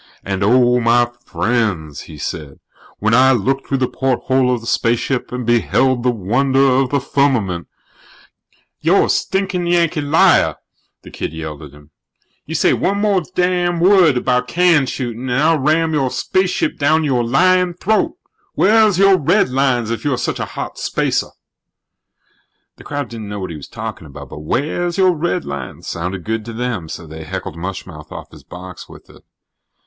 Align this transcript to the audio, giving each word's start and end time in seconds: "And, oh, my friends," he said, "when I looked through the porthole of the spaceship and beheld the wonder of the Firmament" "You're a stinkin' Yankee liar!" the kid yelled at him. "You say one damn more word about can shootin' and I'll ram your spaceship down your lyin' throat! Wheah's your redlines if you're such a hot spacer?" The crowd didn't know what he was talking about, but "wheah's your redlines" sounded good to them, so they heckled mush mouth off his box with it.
"And, 0.23 0.41
oh, 0.43 0.79
my 0.79 1.11
friends," 1.23 2.01
he 2.09 2.17
said, 2.17 2.59
"when 2.97 3.13
I 3.13 3.33
looked 3.33 3.67
through 3.67 3.77
the 3.77 3.87
porthole 3.87 4.51
of 4.51 4.61
the 4.61 4.65
spaceship 4.65 5.31
and 5.31 5.45
beheld 5.45 6.01
the 6.01 6.09
wonder 6.09 6.59
of 6.59 6.89
the 6.89 6.99
Firmament" 6.99 7.67
"You're 8.81 9.05
a 9.05 9.09
stinkin' 9.09 9.67
Yankee 9.67 10.01
liar!" 10.01 10.55
the 11.03 11.11
kid 11.11 11.33
yelled 11.33 11.61
at 11.61 11.73
him. 11.73 11.91
"You 12.47 12.55
say 12.55 12.73
one 12.73 13.23
damn 13.35 13.75
more 13.75 13.89
word 13.89 14.17
about 14.17 14.47
can 14.47 14.87
shootin' 14.87 15.29
and 15.29 15.39
I'll 15.39 15.59
ram 15.59 15.93
your 15.93 16.09
spaceship 16.09 16.79
down 16.79 17.03
your 17.03 17.23
lyin' 17.23 17.75
throat! 17.75 18.15
Wheah's 18.55 18.97
your 18.97 19.19
redlines 19.19 19.91
if 19.91 20.03
you're 20.03 20.17
such 20.17 20.39
a 20.39 20.45
hot 20.57 20.79
spacer?" 20.79 21.29
The 22.77 22.83
crowd 22.83 23.09
didn't 23.09 23.29
know 23.29 23.39
what 23.39 23.51
he 23.51 23.55
was 23.55 23.67
talking 23.67 24.07
about, 24.07 24.29
but 24.29 24.39
"wheah's 24.39 24.97
your 24.97 25.11
redlines" 25.11 25.85
sounded 25.85 26.23
good 26.23 26.43
to 26.45 26.53
them, 26.53 26.89
so 26.89 27.05
they 27.05 27.23
heckled 27.23 27.55
mush 27.55 27.85
mouth 27.85 28.11
off 28.11 28.31
his 28.31 28.43
box 28.43 28.89
with 28.89 29.07
it. 29.07 29.23